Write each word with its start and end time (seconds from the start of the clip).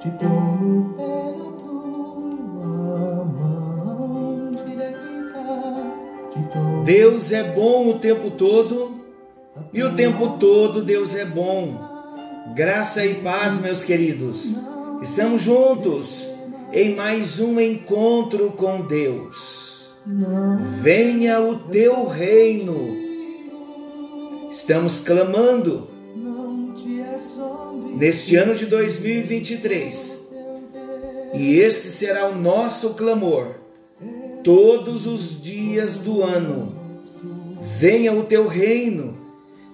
te 0.00 0.10
tomo 0.12 0.94
pela 0.94 1.50
tua 1.58 3.24
mão 3.24 4.52
direita. 4.64 4.98
Deus 6.84 7.32
é 7.32 7.42
bom 7.42 7.88
o 7.88 7.98
tempo 7.98 8.30
todo 8.30 8.96
e 9.72 9.82
o 9.82 9.94
tempo 9.94 10.38
todo 10.38 10.82
Deus 10.82 11.16
é 11.16 11.24
bom. 11.24 11.76
Graça 12.54 13.04
e 13.04 13.16
paz, 13.16 13.60
meus 13.60 13.82
queridos. 13.82 14.54
Estamos 15.02 15.42
juntos 15.42 16.28
em 16.72 16.94
mais 16.94 17.40
um 17.40 17.60
encontro 17.60 18.52
com 18.52 18.82
Deus. 18.82 19.88
Venha 20.80 21.40
o 21.40 21.56
teu 21.56 22.06
reino. 22.06 22.96
Estamos 24.50 25.00
clamando 25.00 25.97
neste 27.98 28.36
ano 28.36 28.54
de 28.54 28.64
2023. 28.64 30.28
E 31.34 31.56
esse 31.56 31.88
será 31.88 32.28
o 32.28 32.34
nosso 32.34 32.94
clamor 32.94 33.56
todos 34.42 35.06
os 35.06 35.42
dias 35.42 35.98
do 35.98 36.22
ano. 36.22 36.76
Venha 37.60 38.14
o 38.14 38.22
teu 38.22 38.46
reino, 38.46 39.18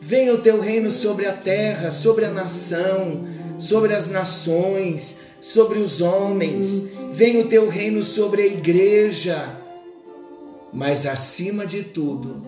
venha 0.00 0.32
o 0.32 0.38
teu 0.38 0.58
reino 0.58 0.90
sobre 0.90 1.26
a 1.26 1.32
terra, 1.32 1.90
sobre 1.90 2.24
a 2.24 2.30
nação, 2.30 3.24
sobre 3.58 3.94
as 3.94 4.10
nações, 4.10 5.26
sobre 5.42 5.78
os 5.78 6.00
homens, 6.00 6.92
venha 7.12 7.44
o 7.44 7.48
teu 7.48 7.68
reino 7.68 8.02
sobre 8.02 8.42
a 8.42 8.46
igreja. 8.46 9.60
Mas 10.72 11.06
acima 11.06 11.66
de 11.66 11.82
tudo, 11.82 12.42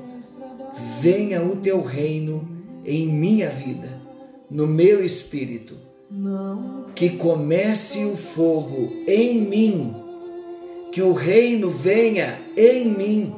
venha 1.01 1.43
o 1.43 1.57
teu 1.57 1.83
reino 1.83 2.49
em 2.85 3.07
minha 3.07 3.51
vida, 3.51 3.96
no 4.51 4.67
meu 4.67 5.05
espírito. 5.05 5.77
Não. 6.11 6.87
Que 6.95 7.11
comece 7.11 8.05
o 8.05 8.17
fogo 8.17 8.93
em 9.07 9.41
mim, 9.43 9.95
que 10.93 11.03
o 11.03 11.13
reino 11.13 11.69
venha 11.69 12.41
em 12.57 12.87
mim, 12.87 13.35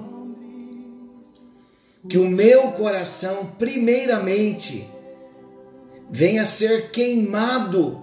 que 2.08 2.18
o 2.18 2.28
meu 2.28 2.72
coração, 2.72 3.46
primeiramente, 3.58 4.86
venha 6.10 6.46
ser 6.46 6.90
queimado 6.90 8.02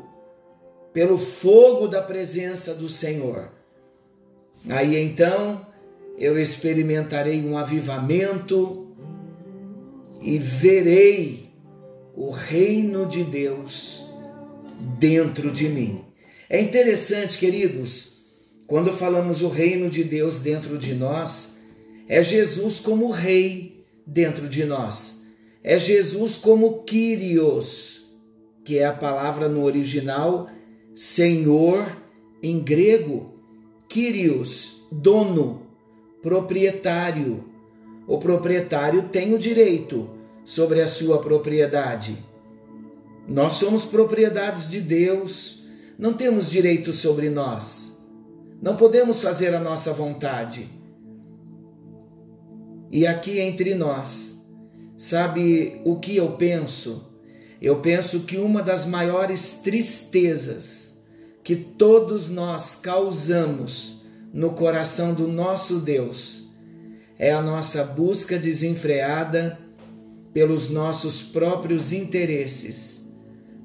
pelo 0.92 1.18
fogo 1.18 1.88
da 1.88 2.02
presença 2.02 2.74
do 2.74 2.90
Senhor. 2.90 3.50
Aí 4.70 4.98
então 4.98 5.66
eu 6.18 6.40
experimentarei 6.40 7.46
um 7.46 7.58
avivamento 7.58 8.88
e 10.22 10.40
verei 10.40 11.45
o 12.16 12.32
reino 12.32 13.06
de 13.06 13.24
Deus 13.24 14.08
dentro 14.98 15.52
de 15.52 15.68
mim. 15.68 16.06
É 16.50 16.62
interessante, 16.62 17.38
queridos, 17.38 18.22
quando 18.66 18.94
falamos 18.94 19.42
o 19.42 19.50
reino 19.50 19.90
de 19.90 20.04
Deus 20.04 20.40
dentro 20.40 20.78
de 20.78 20.94
nós, 20.94 21.62
é 22.08 22.24
Jesus 22.24 22.80
como 22.80 23.12
rei 23.12 23.84
dentro 24.08 24.48
de 24.48 24.64
nós. 24.64 25.26
É 25.62 25.78
Jesus 25.78 26.36
como 26.36 26.84
Kyrios, 26.84 28.06
que 28.64 28.78
é 28.78 28.86
a 28.86 28.94
palavra 28.94 29.50
no 29.50 29.64
original 29.64 30.50
Senhor 30.94 32.02
em 32.42 32.60
grego. 32.60 33.34
Kyrios, 33.90 34.88
dono, 34.90 35.68
proprietário. 36.22 37.44
O 38.08 38.20
proprietário 38.20 39.10
tem 39.10 39.34
o 39.34 39.38
direito 39.38 40.15
sobre 40.46 40.80
a 40.82 40.88
sua 40.88 41.18
propriedade. 41.18 42.24
Nós 43.28 43.54
somos 43.54 43.84
propriedades 43.86 44.70
de 44.70 44.80
Deus, 44.80 45.66
não 45.98 46.14
temos 46.14 46.50
direito 46.50 46.94
sobre 46.94 47.30
nós, 47.30 48.00
não 48.62 48.78
podemos 48.78 49.22
fazer 49.22 49.56
a 49.56 49.60
nossa 49.60 49.92
vontade. 49.92 50.70
E 52.92 53.08
aqui 53.08 53.40
entre 53.40 53.74
nós, 53.74 54.46
sabe 54.96 55.82
o 55.84 56.00
que 56.00 56.16
eu 56.16 56.34
penso? 56.34 57.12
Eu 57.60 57.82
penso 57.82 58.22
que 58.22 58.38
uma 58.38 58.62
das 58.62 58.86
maiores 58.86 59.62
tristezas 59.64 61.04
que 61.44 61.56
todos 61.56 62.30
nós 62.30 62.76
causamos 62.76 64.04
no 64.32 64.52
coração 64.52 65.14
do 65.14 65.28
nosso 65.28 65.80
Deus 65.80 66.50
é 67.18 67.32
a 67.32 67.42
nossa 67.42 67.84
busca 67.84 68.38
desenfreada 68.38 69.65
pelos 70.36 70.70
nossos 70.70 71.22
próprios 71.22 71.94
interesses. 71.94 73.10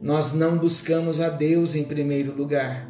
Nós 0.01 0.35
não 0.35 0.57
buscamos 0.57 1.21
a 1.21 1.29
Deus 1.29 1.75
em 1.75 1.83
primeiro 1.83 2.33
lugar. 2.33 2.89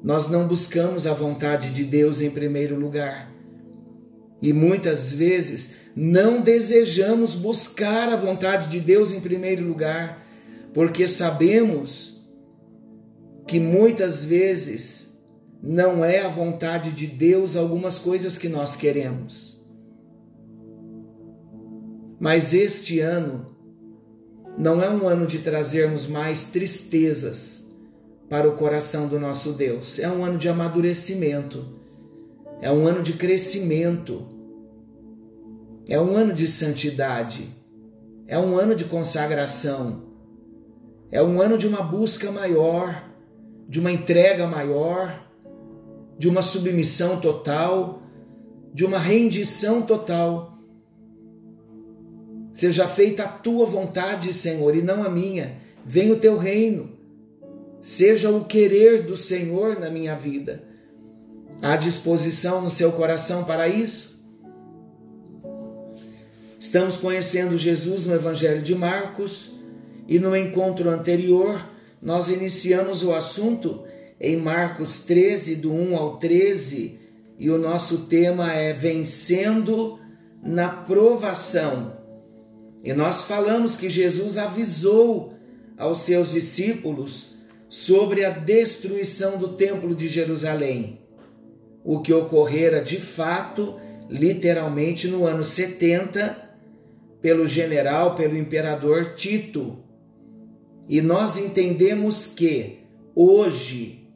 Nós 0.00 0.28
não 0.28 0.46
buscamos 0.46 1.08
a 1.08 1.12
vontade 1.12 1.70
de 1.70 1.82
Deus 1.82 2.20
em 2.20 2.30
primeiro 2.30 2.78
lugar. 2.78 3.34
E 4.40 4.52
muitas 4.52 5.10
vezes 5.10 5.78
não 5.96 6.40
desejamos 6.40 7.34
buscar 7.34 8.08
a 8.08 8.14
vontade 8.14 8.68
de 8.68 8.78
Deus 8.78 9.10
em 9.10 9.20
primeiro 9.20 9.66
lugar, 9.66 10.24
porque 10.72 11.08
sabemos 11.08 12.30
que 13.44 13.58
muitas 13.58 14.24
vezes 14.24 15.20
não 15.60 16.04
é 16.04 16.20
a 16.20 16.28
vontade 16.28 16.92
de 16.92 17.08
Deus 17.08 17.56
algumas 17.56 17.98
coisas 17.98 18.38
que 18.38 18.48
nós 18.48 18.76
queremos. 18.76 19.59
Mas 22.20 22.52
este 22.52 23.00
ano 23.00 23.46
não 24.58 24.82
é 24.82 24.90
um 24.90 25.08
ano 25.08 25.26
de 25.26 25.38
trazermos 25.38 26.06
mais 26.06 26.50
tristezas 26.50 27.74
para 28.28 28.46
o 28.46 28.56
coração 28.56 29.08
do 29.08 29.18
nosso 29.18 29.54
Deus. 29.54 29.98
É 29.98 30.06
um 30.06 30.22
ano 30.22 30.36
de 30.36 30.46
amadurecimento. 30.46 31.64
É 32.60 32.70
um 32.70 32.86
ano 32.86 33.02
de 33.02 33.14
crescimento. 33.14 34.28
É 35.88 35.98
um 35.98 36.14
ano 36.14 36.34
de 36.34 36.46
santidade. 36.46 37.48
É 38.26 38.38
um 38.38 38.54
ano 38.54 38.74
de 38.74 38.84
consagração. 38.84 40.02
É 41.10 41.22
um 41.22 41.40
ano 41.40 41.56
de 41.56 41.66
uma 41.66 41.82
busca 41.82 42.30
maior, 42.30 43.02
de 43.66 43.80
uma 43.80 43.90
entrega 43.90 44.46
maior, 44.46 45.26
de 46.18 46.28
uma 46.28 46.42
submissão 46.42 47.18
total, 47.18 48.02
de 48.74 48.84
uma 48.84 48.98
rendição 48.98 49.80
total. 49.82 50.59
Seja 52.52 52.88
feita 52.88 53.24
a 53.24 53.28
tua 53.28 53.64
vontade, 53.66 54.32
Senhor, 54.32 54.74
e 54.76 54.82
não 54.82 55.02
a 55.02 55.08
minha. 55.08 55.56
Venha 55.84 56.12
o 56.12 56.18
teu 56.18 56.36
reino. 56.36 56.98
Seja 57.80 58.30
o 58.30 58.44
querer 58.44 59.04
do 59.04 59.16
Senhor 59.16 59.78
na 59.78 59.88
minha 59.88 60.14
vida. 60.14 60.62
Há 61.62 61.76
disposição 61.76 62.60
no 62.62 62.70
seu 62.70 62.92
coração 62.92 63.44
para 63.44 63.68
isso? 63.68 64.20
Estamos 66.58 66.96
conhecendo 66.96 67.56
Jesus 67.56 68.06
no 68.06 68.14
Evangelho 68.14 68.60
de 68.60 68.74
Marcos 68.74 69.52
e 70.06 70.18
no 70.18 70.36
encontro 70.36 70.90
anterior 70.90 71.64
nós 72.02 72.28
iniciamos 72.28 73.02
o 73.02 73.14
assunto 73.14 73.84
em 74.18 74.36
Marcos 74.36 75.04
13, 75.04 75.56
do 75.56 75.72
1 75.72 75.96
ao 75.96 76.18
13, 76.18 76.98
e 77.38 77.50
o 77.50 77.56
nosso 77.56 78.06
tema 78.06 78.52
é 78.52 78.72
Vencendo 78.72 79.98
na 80.42 80.68
Provação. 80.68 81.99
E 82.82 82.92
nós 82.92 83.24
falamos 83.24 83.76
que 83.76 83.90
Jesus 83.90 84.38
avisou 84.38 85.34
aos 85.76 86.00
seus 86.00 86.32
discípulos 86.32 87.36
sobre 87.68 88.24
a 88.24 88.30
destruição 88.30 89.38
do 89.38 89.48
Templo 89.48 89.94
de 89.94 90.08
Jerusalém, 90.08 91.00
o 91.84 92.00
que 92.00 92.12
ocorrera 92.12 92.82
de 92.82 93.00
fato, 93.00 93.76
literalmente, 94.08 95.08
no 95.08 95.24
ano 95.24 95.44
70, 95.44 96.50
pelo 97.20 97.46
general, 97.46 98.14
pelo 98.14 98.36
imperador 98.36 99.14
Tito. 99.14 99.78
E 100.88 101.00
nós 101.00 101.36
entendemos 101.36 102.26
que 102.26 102.80
hoje 103.14 104.08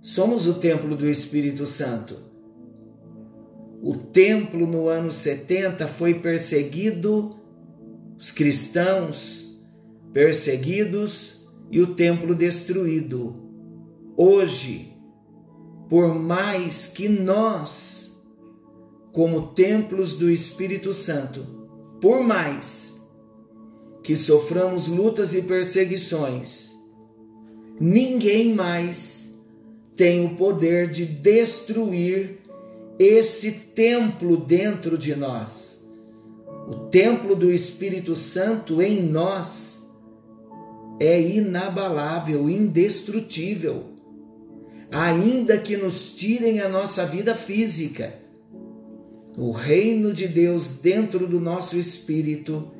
somos 0.00 0.46
o 0.46 0.54
templo 0.54 0.94
do 0.94 1.08
Espírito 1.08 1.66
Santo. 1.66 2.16
O 3.82 3.96
templo 3.96 4.66
no 4.66 4.88
ano 4.88 5.10
70 5.10 5.88
foi 5.88 6.14
perseguido, 6.14 7.37
os 8.18 8.32
cristãos 8.32 9.62
perseguidos 10.12 11.46
e 11.70 11.80
o 11.80 11.94
templo 11.94 12.34
destruído. 12.34 13.34
Hoje, 14.16 14.92
por 15.88 16.14
mais 16.14 16.88
que 16.88 17.08
nós, 17.08 18.20
como 19.12 19.52
templos 19.52 20.14
do 20.14 20.28
Espírito 20.28 20.92
Santo, 20.92 21.46
por 22.00 22.24
mais 22.24 23.00
que 24.02 24.16
soframos 24.16 24.88
lutas 24.88 25.34
e 25.34 25.42
perseguições, 25.42 26.72
ninguém 27.80 28.54
mais 28.54 29.40
tem 29.94 30.24
o 30.26 30.34
poder 30.34 30.90
de 30.90 31.04
destruir 31.04 32.38
esse 32.98 33.52
templo 33.52 34.36
dentro 34.36 34.98
de 34.98 35.14
nós. 35.14 35.77
O 36.68 36.90
templo 36.90 37.34
do 37.34 37.50
Espírito 37.50 38.14
Santo 38.14 38.82
em 38.82 39.02
nós 39.02 39.88
é 41.00 41.18
inabalável, 41.18 42.50
indestrutível. 42.50 43.84
Ainda 44.90 45.56
que 45.56 45.78
nos 45.78 46.14
tirem 46.14 46.60
a 46.60 46.68
nossa 46.68 47.06
vida 47.06 47.34
física, 47.34 48.12
o 49.34 49.50
reino 49.50 50.12
de 50.12 50.28
Deus 50.28 50.80
dentro 50.80 51.26
do 51.26 51.40
nosso 51.40 51.78
espírito 51.78 52.70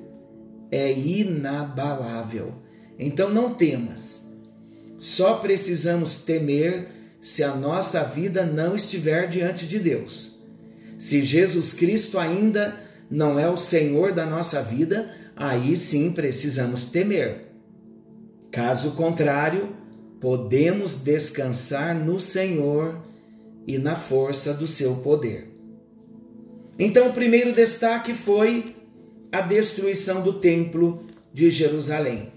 é 0.70 0.93
inabalável. 0.93 2.56
Então 2.99 3.31
não 3.31 3.55
temas. 3.55 4.29
Só 4.99 5.37
precisamos 5.37 6.25
temer 6.25 6.88
se 7.23 7.43
a 7.43 7.55
nossa 7.55 8.05
vida 8.05 8.44
não 8.44 8.75
estiver 8.75 9.29
diante 9.29 9.67
de 9.67 9.79
Deus. 9.79 10.37
Se 10.99 11.23
Jesus 11.23 11.73
Cristo 11.73 12.19
ainda 12.19 12.88
não 13.10 13.38
é 13.38 13.49
o 13.49 13.56
Senhor 13.56 14.12
da 14.12 14.26
nossa 14.26 14.62
vida, 14.62 15.10
aí 15.37 15.76
sim 15.76 16.12
precisamos 16.12 16.84
temer. 16.84 17.49
Caso 18.50 18.93
contrário, 18.93 19.75
podemos 20.20 20.94
descansar 20.94 21.94
no 21.94 22.19
Senhor 22.20 23.00
e 23.66 23.78
na 23.78 23.96
força 23.96 24.55
do 24.55 24.66
seu 24.66 24.96
poder. 24.96 25.49
Então, 26.78 27.08
o 27.08 27.12
primeiro 27.12 27.52
destaque 27.52 28.14
foi 28.14 28.76
a 29.31 29.40
destruição 29.40 30.22
do 30.22 30.34
templo 30.34 31.05
de 31.32 31.50
Jerusalém. 31.50 32.32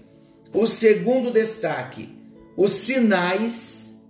O 0.52 0.66
segundo 0.66 1.30
destaque, 1.30 2.10
os 2.56 2.72
sinais 2.72 4.04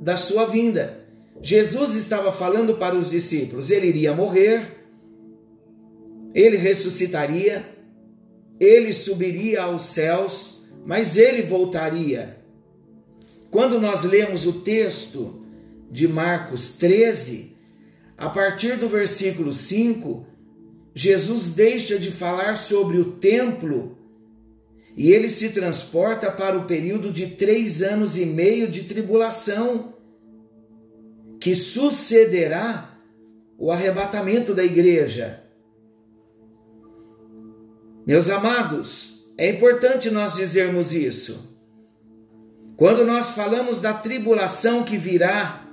da 0.00 0.16
sua 0.16 0.46
vinda. 0.46 1.04
Jesus 1.40 1.94
estava 1.94 2.32
falando 2.32 2.74
para 2.74 2.96
os 2.96 3.10
discípulos: 3.10 3.70
ele 3.70 3.86
iria 3.86 4.14
morrer, 4.14 4.75
ele 6.34 6.56
ressuscitaria, 6.56 7.64
ele 8.58 8.92
subiria 8.92 9.62
aos 9.62 9.84
céus, 9.84 10.64
mas 10.84 11.16
ele 11.16 11.42
voltaria. 11.42 12.38
Quando 13.50 13.80
nós 13.80 14.04
lemos 14.04 14.46
o 14.46 14.60
texto 14.60 15.42
de 15.90 16.06
Marcos 16.06 16.76
13, 16.76 17.56
a 18.16 18.28
partir 18.28 18.76
do 18.76 18.88
versículo 18.88 19.52
5, 19.52 20.26
Jesus 20.94 21.54
deixa 21.54 21.98
de 21.98 22.10
falar 22.10 22.56
sobre 22.56 22.98
o 22.98 23.12
templo 23.12 23.96
e 24.96 25.12
ele 25.12 25.28
se 25.28 25.50
transporta 25.50 26.30
para 26.30 26.56
o 26.56 26.64
período 26.64 27.12
de 27.12 27.26
três 27.26 27.82
anos 27.82 28.16
e 28.16 28.24
meio 28.24 28.66
de 28.66 28.84
tribulação, 28.84 29.94
que 31.38 31.54
sucederá 31.54 32.98
o 33.58 33.70
arrebatamento 33.70 34.54
da 34.54 34.64
igreja. 34.64 35.42
Meus 38.06 38.30
amados, 38.30 39.24
é 39.36 39.50
importante 39.50 40.12
nós 40.12 40.34
dizermos 40.34 40.92
isso. 40.92 41.58
Quando 42.76 43.04
nós 43.04 43.32
falamos 43.32 43.80
da 43.80 43.92
tribulação 43.92 44.84
que 44.84 44.96
virá, 44.96 45.66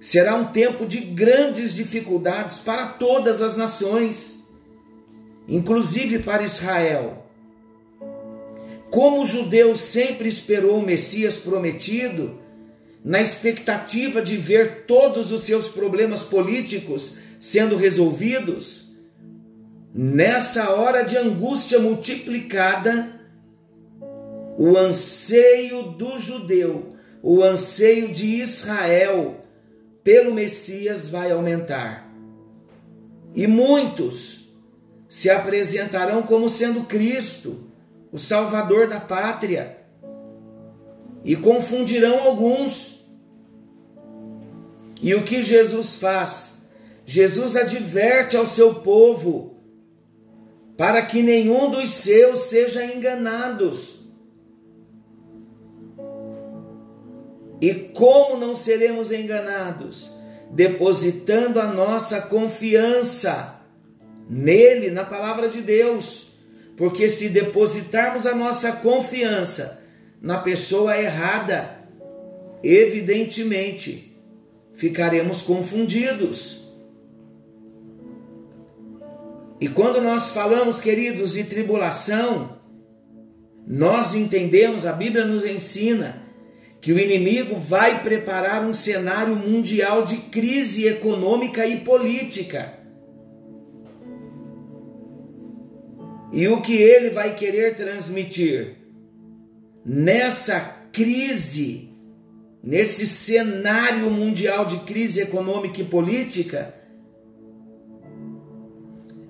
será 0.00 0.34
um 0.34 0.46
tempo 0.46 0.84
de 0.84 0.98
grandes 0.98 1.76
dificuldades 1.76 2.58
para 2.58 2.86
todas 2.86 3.40
as 3.40 3.56
nações, 3.56 4.48
inclusive 5.46 6.18
para 6.18 6.42
Israel. 6.42 7.24
Como 8.90 9.22
o 9.22 9.26
judeu 9.26 9.76
sempre 9.76 10.28
esperou 10.28 10.80
o 10.80 10.84
Messias 10.84 11.36
prometido, 11.36 12.36
na 13.04 13.22
expectativa 13.22 14.20
de 14.20 14.36
ver 14.36 14.86
todos 14.86 15.30
os 15.30 15.42
seus 15.42 15.68
problemas 15.68 16.24
políticos 16.24 17.18
sendo 17.38 17.76
resolvidos, 17.76 18.87
nessa 19.94 20.70
hora 20.72 21.02
de 21.02 21.16
angústia 21.16 21.78
multiplicada, 21.78 23.12
o 24.56 24.76
anseio 24.76 25.92
do 25.92 26.18
judeu, 26.18 26.96
o 27.22 27.42
anseio 27.42 28.08
de 28.08 28.40
Israel 28.40 29.36
pelo 30.02 30.34
Messias 30.34 31.08
vai 31.08 31.30
aumentar. 31.30 32.08
E 33.34 33.46
muitos 33.46 34.48
se 35.08 35.30
apresentarão 35.30 36.22
como 36.22 36.48
sendo 36.48 36.84
Cristo 36.84 37.68
o 38.10 38.18
Salvador 38.18 38.88
da 38.88 38.98
pátria, 38.98 39.78
e 41.24 41.36
confundirão 41.36 42.20
alguns. 42.20 43.06
E 45.02 45.14
o 45.14 45.24
que 45.24 45.42
Jesus 45.42 45.96
faz? 45.96 46.70
Jesus 47.04 47.56
adverte 47.56 48.36
ao 48.36 48.46
seu 48.46 48.76
povo 48.76 49.57
para 50.78 51.02
que 51.02 51.22
nenhum 51.22 51.70
dos 51.70 51.90
seus 51.90 52.40
seja 52.40 52.82
enganados. 52.86 54.08
E 57.60 57.74
como 57.74 58.38
não 58.38 58.54
seremos 58.54 59.12
enganados? 59.12 60.12
Depositando 60.50 61.60
a 61.60 61.66
nossa 61.66 62.22
confiança 62.22 63.60
nele, 64.30 64.90
na 64.90 65.04
palavra 65.04 65.48
de 65.48 65.60
Deus 65.60 66.28
porque 66.78 67.08
se 67.08 67.30
depositarmos 67.30 68.24
a 68.24 68.36
nossa 68.36 68.70
confiança 68.76 69.84
na 70.22 70.38
pessoa 70.38 70.96
errada, 70.96 71.76
evidentemente 72.62 74.16
ficaremos 74.74 75.42
confundidos. 75.42 76.67
E 79.60 79.68
quando 79.68 80.00
nós 80.00 80.28
falamos, 80.28 80.80
queridos, 80.80 81.32
de 81.32 81.44
tribulação, 81.44 82.58
nós 83.66 84.14
entendemos, 84.14 84.86
a 84.86 84.92
Bíblia 84.92 85.24
nos 85.24 85.44
ensina, 85.44 86.22
que 86.80 86.92
o 86.92 86.98
inimigo 86.98 87.56
vai 87.56 88.02
preparar 88.02 88.64
um 88.64 88.72
cenário 88.72 89.34
mundial 89.34 90.04
de 90.04 90.16
crise 90.16 90.86
econômica 90.86 91.66
e 91.66 91.80
política. 91.80 92.78
E 96.32 96.46
o 96.46 96.60
que 96.60 96.74
ele 96.74 97.10
vai 97.10 97.34
querer 97.34 97.74
transmitir 97.74 98.76
nessa 99.84 100.60
crise, 100.92 101.90
nesse 102.62 103.06
cenário 103.06 104.10
mundial 104.10 104.64
de 104.64 104.78
crise 104.80 105.20
econômica 105.20 105.80
e 105.80 105.84
política, 105.84 106.74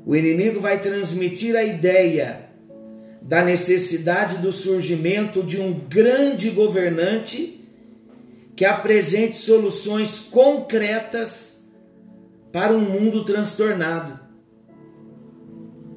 o 0.09 0.17
inimigo 0.17 0.59
vai 0.59 0.81
transmitir 0.81 1.55
a 1.55 1.63
ideia 1.63 2.49
da 3.21 3.45
necessidade 3.45 4.39
do 4.39 4.51
surgimento 4.51 5.43
de 5.43 5.61
um 5.61 5.71
grande 5.71 6.49
governante 6.49 7.63
que 8.57 8.65
apresente 8.65 9.37
soluções 9.37 10.19
concretas 10.19 11.69
para 12.51 12.73
um 12.73 12.81
mundo 12.81 13.23
transtornado. 13.23 14.19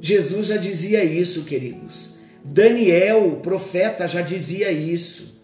Jesus 0.01 0.47
já 0.47 0.57
dizia 0.57 1.05
isso, 1.05 1.45
queridos. 1.45 2.17
Daniel, 2.43 3.29
o 3.29 3.35
profeta, 3.37 4.09
já 4.09 4.21
dizia 4.21 4.73
isso. 4.73 5.41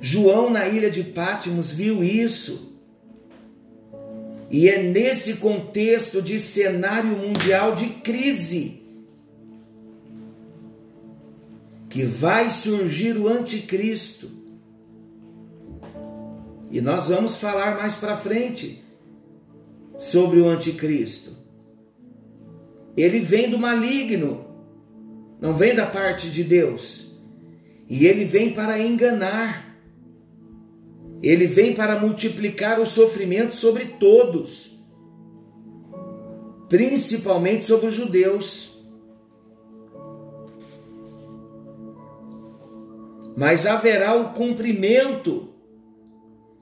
João, 0.00 0.50
na 0.50 0.68
ilha 0.68 0.88
de 0.88 1.02
Pátimos, 1.02 1.72
viu 1.72 2.04
isso. 2.04 2.73
E 4.50 4.68
é 4.68 4.82
nesse 4.82 5.36
contexto 5.36 6.20
de 6.22 6.38
cenário 6.38 7.16
mundial 7.16 7.74
de 7.74 7.86
crise 7.86 8.82
que 11.88 12.04
vai 12.04 12.50
surgir 12.50 13.16
o 13.16 13.28
anticristo. 13.28 14.28
E 16.70 16.80
nós 16.80 17.06
vamos 17.06 17.36
falar 17.36 17.76
mais 17.76 17.94
para 17.94 18.16
frente 18.16 18.82
sobre 19.96 20.40
o 20.40 20.48
anticristo. 20.48 21.36
Ele 22.96 23.20
vem 23.20 23.48
do 23.48 23.58
maligno, 23.58 24.44
não 25.40 25.56
vem 25.56 25.74
da 25.74 25.86
parte 25.86 26.30
de 26.30 26.42
Deus. 26.42 27.12
E 27.88 28.06
ele 28.06 28.24
vem 28.24 28.52
para 28.52 28.78
enganar. 28.78 29.73
Ele 31.26 31.46
vem 31.46 31.74
para 31.74 31.98
multiplicar 31.98 32.78
o 32.80 32.86
sofrimento 32.86 33.54
sobre 33.54 33.86
todos, 33.86 34.78
principalmente 36.68 37.64
sobre 37.64 37.86
os 37.86 37.94
judeus. 37.94 38.78
Mas 43.36 43.66
haverá 43.66 44.14
o 44.14 44.32
cumprimento 44.32 45.48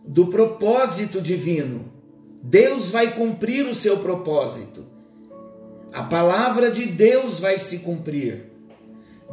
do 0.04 0.26
propósito 0.26 1.20
divino. 1.20 1.92
Deus 2.42 2.90
vai 2.90 3.14
cumprir 3.14 3.66
o 3.66 3.74
seu 3.74 3.98
propósito 3.98 4.92
a 5.92 6.02
palavra 6.02 6.70
de 6.70 6.86
Deus 6.86 7.38
vai 7.38 7.58
se 7.58 7.80
cumprir. 7.80 8.46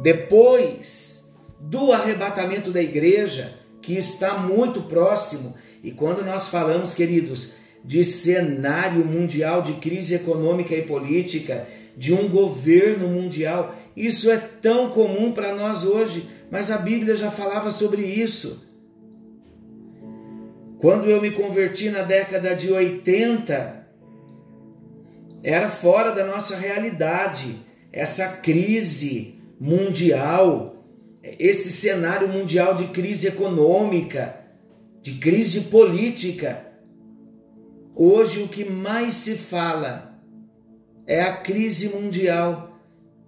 Depois 0.02 1.32
do 1.58 1.90
arrebatamento 1.92 2.70
da 2.70 2.82
igreja, 2.82 3.59
que 3.80 3.96
está 3.96 4.38
muito 4.38 4.82
próximo, 4.82 5.54
e 5.82 5.90
quando 5.90 6.24
nós 6.24 6.48
falamos, 6.48 6.92
queridos, 6.92 7.54
de 7.84 8.04
cenário 8.04 9.04
mundial 9.04 9.62
de 9.62 9.74
crise 9.74 10.14
econômica 10.14 10.74
e 10.74 10.82
política, 10.82 11.66
de 11.96 12.12
um 12.12 12.28
governo 12.28 13.08
mundial, 13.08 13.74
isso 13.96 14.30
é 14.30 14.38
tão 14.38 14.90
comum 14.90 15.32
para 15.32 15.54
nós 15.54 15.84
hoje. 15.84 16.28
Mas 16.50 16.70
a 16.70 16.78
Bíblia 16.78 17.16
já 17.16 17.30
falava 17.30 17.70
sobre 17.70 18.02
isso. 18.02 18.68
Quando 20.78 21.10
eu 21.10 21.20
me 21.20 21.30
converti 21.30 21.90
na 21.90 22.02
década 22.02 22.54
de 22.54 22.72
80, 22.72 23.86
era 25.42 25.68
fora 25.68 26.10
da 26.10 26.24
nossa 26.24 26.56
realidade 26.56 27.54
essa 27.92 28.36
crise 28.36 29.40
mundial, 29.60 30.79
esse 31.22 31.70
cenário 31.70 32.28
mundial 32.28 32.74
de 32.74 32.86
crise 32.88 33.28
econômica, 33.28 34.40
de 35.02 35.14
crise 35.14 35.62
política. 35.62 36.66
Hoje 37.94 38.42
o 38.42 38.48
que 38.48 38.64
mais 38.64 39.14
se 39.14 39.36
fala 39.36 40.18
é 41.06 41.20
a 41.20 41.36
crise 41.36 41.90
mundial, 41.90 42.80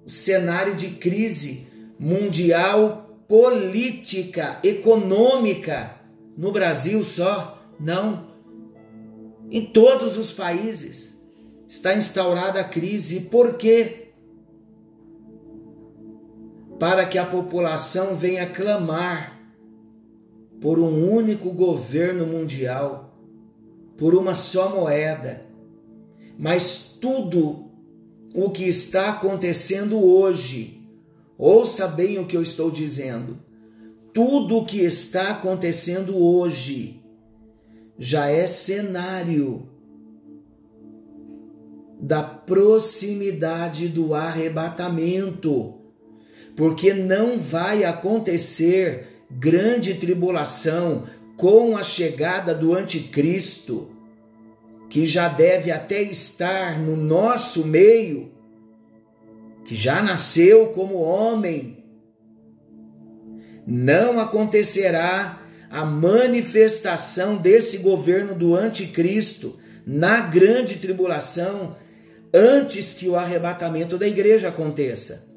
o 0.04 0.10
cenário 0.10 0.74
de 0.74 0.88
crise 0.90 1.66
mundial 1.98 3.24
política, 3.28 4.58
econômica. 4.62 5.96
No 6.36 6.50
Brasil 6.50 7.04
só? 7.04 7.62
Não. 7.78 8.32
Em 9.50 9.66
todos 9.66 10.16
os 10.16 10.32
países 10.32 11.20
está 11.68 11.94
instaurada 11.94 12.60
a 12.60 12.64
crise. 12.64 13.20
Por 13.22 13.54
quê? 13.54 14.01
Para 16.82 17.06
que 17.06 17.16
a 17.16 17.24
população 17.24 18.16
venha 18.16 18.44
clamar 18.44 19.40
por 20.60 20.80
um 20.80 21.08
único 21.12 21.52
governo 21.52 22.26
mundial, 22.26 23.16
por 23.96 24.16
uma 24.16 24.34
só 24.34 24.74
moeda. 24.74 25.46
Mas 26.36 26.98
tudo 27.00 27.70
o 28.34 28.50
que 28.50 28.64
está 28.64 29.10
acontecendo 29.10 30.04
hoje, 30.04 30.84
ouça 31.38 31.86
bem 31.86 32.18
o 32.18 32.26
que 32.26 32.36
eu 32.36 32.42
estou 32.42 32.68
dizendo, 32.68 33.38
tudo 34.12 34.56
o 34.56 34.64
que 34.64 34.80
está 34.80 35.30
acontecendo 35.30 36.18
hoje 36.18 37.00
já 37.96 38.26
é 38.26 38.48
cenário 38.48 39.68
da 42.00 42.24
proximidade 42.24 43.86
do 43.86 44.16
arrebatamento, 44.16 45.81
porque 46.56 46.92
não 46.92 47.38
vai 47.38 47.84
acontecer 47.84 49.24
grande 49.30 49.94
tribulação 49.94 51.04
com 51.36 51.76
a 51.76 51.82
chegada 51.82 52.54
do 52.54 52.74
Anticristo, 52.74 53.90
que 54.90 55.06
já 55.06 55.28
deve 55.28 55.70
até 55.70 56.02
estar 56.02 56.78
no 56.78 56.96
nosso 56.96 57.66
meio, 57.66 58.30
que 59.64 59.74
já 59.74 60.02
nasceu 60.02 60.68
como 60.68 60.96
homem. 60.96 61.82
Não 63.66 64.20
acontecerá 64.20 65.40
a 65.70 65.84
manifestação 65.84 67.36
desse 67.36 67.78
governo 67.78 68.34
do 68.34 68.54
Anticristo 68.54 69.58
na 69.86 70.20
grande 70.20 70.76
tribulação 70.76 71.76
antes 72.32 72.92
que 72.92 73.08
o 73.08 73.16
arrebatamento 73.16 73.96
da 73.96 74.06
igreja 74.06 74.48
aconteça. 74.48 75.31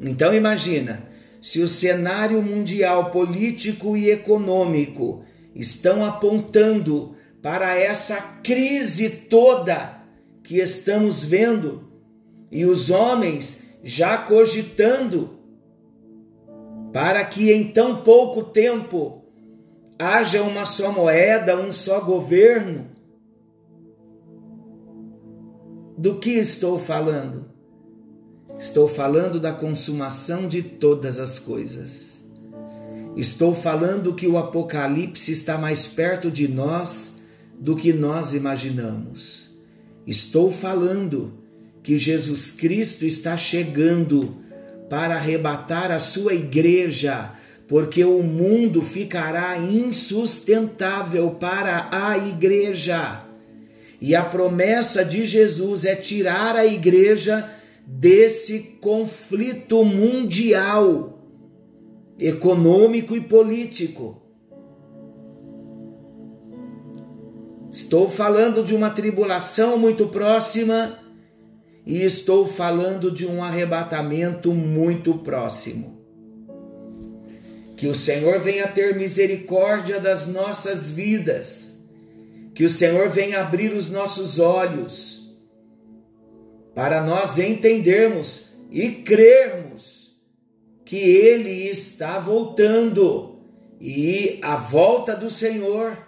Então 0.00 0.34
imagina, 0.34 1.02
se 1.40 1.60
o 1.60 1.68
cenário 1.68 2.42
mundial 2.42 3.10
político 3.10 3.96
e 3.96 4.10
econômico 4.10 5.22
estão 5.54 6.04
apontando 6.04 7.14
para 7.42 7.76
essa 7.76 8.40
crise 8.42 9.10
toda 9.28 10.00
que 10.42 10.58
estamos 10.58 11.24
vendo 11.24 11.88
e 12.50 12.64
os 12.64 12.90
homens 12.90 13.78
já 13.84 14.18
cogitando 14.18 15.38
para 16.92 17.24
que 17.24 17.52
em 17.52 17.70
tão 17.70 18.02
pouco 18.02 18.42
tempo 18.44 19.24
haja 19.98 20.42
uma 20.42 20.66
só 20.66 20.92
moeda, 20.92 21.56
um 21.56 21.70
só 21.70 22.00
governo. 22.00 22.88
Do 25.96 26.18
que 26.18 26.30
estou 26.30 26.78
falando? 26.78 27.49
Estou 28.60 28.86
falando 28.86 29.40
da 29.40 29.54
consumação 29.54 30.46
de 30.46 30.62
todas 30.62 31.18
as 31.18 31.38
coisas. 31.38 32.26
Estou 33.16 33.54
falando 33.54 34.14
que 34.14 34.26
o 34.26 34.36
Apocalipse 34.36 35.32
está 35.32 35.56
mais 35.56 35.86
perto 35.86 36.30
de 36.30 36.46
nós 36.46 37.22
do 37.58 37.74
que 37.74 37.90
nós 37.90 38.34
imaginamos. 38.34 39.48
Estou 40.06 40.50
falando 40.50 41.32
que 41.82 41.96
Jesus 41.96 42.50
Cristo 42.50 43.06
está 43.06 43.34
chegando 43.34 44.36
para 44.90 45.14
arrebatar 45.14 45.90
a 45.90 45.98
sua 45.98 46.34
igreja, 46.34 47.32
porque 47.66 48.04
o 48.04 48.22
mundo 48.22 48.82
ficará 48.82 49.58
insustentável 49.58 51.30
para 51.30 51.88
a 51.90 52.18
igreja. 52.18 53.24
E 53.98 54.14
a 54.14 54.22
promessa 54.22 55.02
de 55.02 55.24
Jesus 55.24 55.86
é 55.86 55.94
tirar 55.94 56.56
a 56.56 56.66
igreja 56.66 57.58
desse 57.98 58.78
conflito 58.80 59.84
mundial, 59.84 61.18
econômico 62.18 63.16
e 63.16 63.20
político. 63.20 64.22
Estou 67.68 68.08
falando 68.08 68.62
de 68.62 68.74
uma 68.74 68.90
tribulação 68.90 69.76
muito 69.76 70.06
próxima 70.06 70.98
e 71.84 72.02
estou 72.02 72.46
falando 72.46 73.10
de 73.10 73.26
um 73.26 73.42
arrebatamento 73.42 74.52
muito 74.52 75.18
próximo. 75.18 76.00
Que 77.76 77.86
o 77.86 77.94
Senhor 77.94 78.38
venha 78.38 78.68
ter 78.68 78.96
misericórdia 78.96 79.98
das 79.98 80.26
nossas 80.26 80.88
vidas, 80.88 81.88
que 82.54 82.64
o 82.64 82.70
Senhor 82.70 83.08
venha 83.08 83.40
abrir 83.40 83.72
os 83.72 83.90
nossos 83.90 84.38
olhos 84.38 85.19
para 86.80 87.02
nós 87.02 87.38
entendermos 87.38 88.52
e 88.70 88.88
crermos 88.88 90.14
que 90.82 90.96
Ele 90.96 91.68
está 91.68 92.18
voltando 92.18 93.38
e 93.78 94.40
a 94.40 94.56
volta 94.56 95.14
do 95.14 95.28
Senhor 95.28 95.98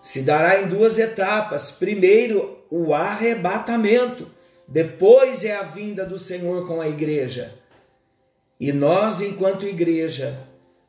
se 0.00 0.22
dará 0.22 0.62
em 0.62 0.68
duas 0.70 0.98
etapas. 0.98 1.72
Primeiro, 1.72 2.64
o 2.70 2.94
arrebatamento, 2.94 4.26
depois 4.66 5.44
é 5.44 5.54
a 5.54 5.64
vinda 5.64 6.06
do 6.06 6.18
Senhor 6.18 6.66
com 6.66 6.80
a 6.80 6.88
igreja. 6.88 7.54
E 8.58 8.72
nós, 8.72 9.20
enquanto 9.20 9.66
igreja, 9.66 10.40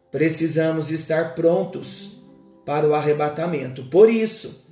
precisamos 0.09 0.89
estar 0.89 1.35
prontos 1.35 2.21
para 2.65 2.87
o 2.87 2.95
arrebatamento. 2.95 3.83
Por 3.89 4.09
isso, 4.09 4.71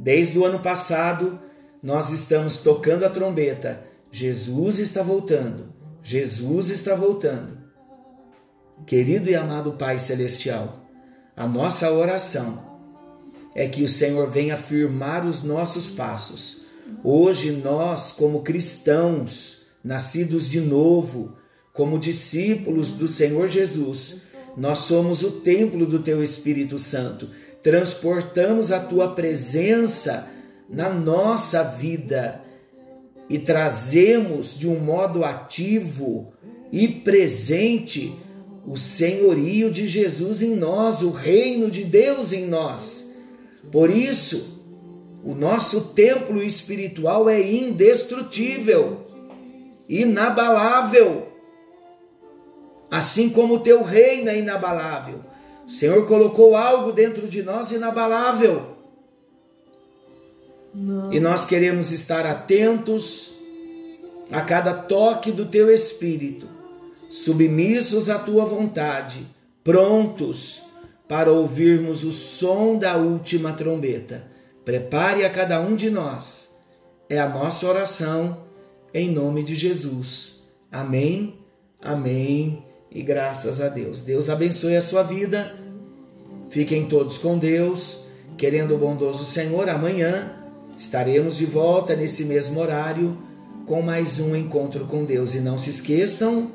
desde 0.00 0.38
o 0.38 0.46
ano 0.46 0.60
passado, 0.60 1.43
nós 1.84 2.08
estamos 2.08 2.62
tocando 2.62 3.04
a 3.04 3.10
trombeta. 3.10 3.84
Jesus 4.10 4.78
está 4.78 5.02
voltando. 5.02 5.66
Jesus 6.02 6.70
está 6.70 6.94
voltando. 6.94 7.58
Querido 8.86 9.28
e 9.28 9.34
amado 9.34 9.72
Pai 9.72 9.98
Celestial, 9.98 10.88
a 11.36 11.46
nossa 11.46 11.92
oração 11.92 12.80
é 13.54 13.68
que 13.68 13.82
o 13.82 13.88
Senhor 13.88 14.30
venha 14.30 14.56
firmar 14.56 15.26
os 15.26 15.42
nossos 15.42 15.90
passos. 15.90 16.62
Hoje, 17.04 17.50
nós, 17.50 18.12
como 18.12 18.40
cristãos, 18.40 19.66
nascidos 19.84 20.48
de 20.48 20.62
novo, 20.62 21.36
como 21.74 21.98
discípulos 21.98 22.92
do 22.92 23.06
Senhor 23.06 23.46
Jesus, 23.48 24.22
nós 24.56 24.78
somos 24.78 25.22
o 25.22 25.32
templo 25.32 25.84
do 25.84 25.98
Teu 25.98 26.22
Espírito 26.22 26.78
Santo. 26.78 27.28
Transportamos 27.62 28.72
a 28.72 28.80
Tua 28.80 29.14
presença 29.14 30.30
na 30.68 30.88
nossa 30.88 31.62
vida 31.62 32.42
e 33.28 33.38
trazemos 33.38 34.58
de 34.58 34.68
um 34.68 34.78
modo 34.78 35.24
ativo 35.24 36.32
e 36.70 36.88
presente 36.88 38.14
o 38.66 38.76
senhorio 38.76 39.70
de 39.70 39.86
Jesus 39.86 40.42
em 40.42 40.56
nós, 40.56 41.02
o 41.02 41.10
reino 41.10 41.70
de 41.70 41.84
Deus 41.84 42.32
em 42.32 42.46
nós. 42.46 43.14
Por 43.70 43.90
isso, 43.90 44.62
o 45.24 45.34
nosso 45.34 45.92
templo 45.94 46.42
espiritual 46.42 47.28
é 47.28 47.40
indestrutível, 47.40 49.06
inabalável, 49.88 51.28
assim 52.90 53.30
como 53.30 53.54
o 53.54 53.60
teu 53.60 53.82
reino 53.82 54.28
é 54.28 54.38
inabalável. 54.38 55.20
O 55.66 55.70
Senhor 55.70 56.06
colocou 56.06 56.56
algo 56.56 56.92
dentro 56.92 57.26
de 57.26 57.42
nós 57.42 57.70
inabalável 57.72 58.73
e 61.10 61.20
nós 61.20 61.44
queremos 61.46 61.92
estar 61.92 62.26
atentos 62.26 63.34
a 64.30 64.40
cada 64.40 64.74
toque 64.74 65.30
do 65.30 65.46
teu 65.46 65.70
espírito, 65.70 66.48
submissos 67.10 68.10
à 68.10 68.18
tua 68.18 68.44
vontade, 68.44 69.24
prontos 69.62 70.64
para 71.08 71.30
ouvirmos 71.30 72.02
o 72.02 72.12
som 72.12 72.76
da 72.76 72.96
última 72.96 73.52
trombeta. 73.52 74.24
Prepare 74.64 75.24
a 75.24 75.30
cada 75.30 75.60
um 75.60 75.76
de 75.76 75.90
nós. 75.90 76.54
É 77.08 77.20
a 77.20 77.28
nossa 77.28 77.68
oração 77.68 78.38
em 78.92 79.10
nome 79.10 79.42
de 79.42 79.54
Jesus. 79.54 80.42
Amém, 80.72 81.38
amém 81.80 82.64
e 82.90 83.02
graças 83.02 83.60
a 83.60 83.68
Deus. 83.68 84.00
Deus 84.00 84.28
abençoe 84.28 84.76
a 84.76 84.82
sua 84.82 85.02
vida. 85.02 85.54
Fiquem 86.48 86.86
todos 86.86 87.18
com 87.18 87.38
Deus. 87.38 88.06
Querendo 88.36 88.74
o 88.74 88.78
bondoso 88.78 89.24
Senhor, 89.24 89.68
amanhã 89.68 90.43
estaremos 90.76 91.36
de 91.36 91.46
volta 91.46 91.94
nesse 91.94 92.24
mesmo 92.24 92.60
horário 92.60 93.16
com 93.66 93.80
mais 93.82 94.20
um 94.20 94.36
encontro 94.36 94.84
com 94.86 95.04
Deus. 95.04 95.34
E 95.34 95.40
não 95.40 95.58
se 95.58 95.70
esqueçam, 95.70 96.50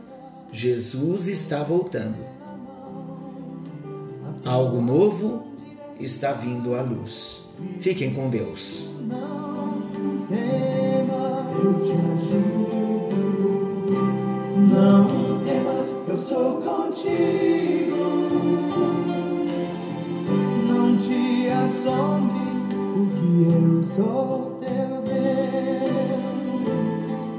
Jesus 0.52 1.28
está 1.28 1.64
voltando. 1.64 2.26
Algo 4.46 4.82
novo 4.82 5.44
está 6.00 6.32
vindo 6.32 6.74
à 6.76 6.82
luz. 6.82 7.46
Fiquem 7.80 8.14
com 8.14 8.30
Deus. 8.30 8.90
Não 9.08 9.82
temas, 10.28 11.64
eu 11.64 11.74
te 11.84 11.92
ajudo. 11.92 12.70
Não 14.72 15.44
temas, 15.44 15.88
eu 16.08 16.20
sou 16.20 16.62
contigo. 16.62 17.98
Não 20.68 20.98
te 20.98 21.50
assombres, 21.50 22.19
soul. 23.96 24.49